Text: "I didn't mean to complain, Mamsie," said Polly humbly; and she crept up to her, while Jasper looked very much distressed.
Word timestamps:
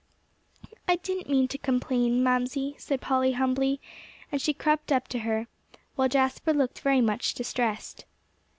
"I 0.87 0.95
didn't 0.95 1.29
mean 1.29 1.47
to 1.49 1.59
complain, 1.59 2.23
Mamsie," 2.23 2.73
said 2.79 3.01
Polly 3.01 3.33
humbly; 3.33 3.79
and 4.31 4.41
she 4.41 4.51
crept 4.51 4.91
up 4.91 5.07
to 5.09 5.19
her, 5.19 5.47
while 5.95 6.09
Jasper 6.09 6.55
looked 6.55 6.79
very 6.81 7.01
much 7.01 7.35
distressed. 7.35 8.05